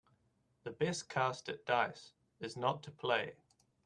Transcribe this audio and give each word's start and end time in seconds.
The 0.63 0.71
best 0.71 1.09
cast 1.09 1.47
at 1.47 1.63
dice 1.67 2.13
is 2.39 2.57
not 2.57 2.81
to 2.81 2.91
play. 2.91 3.35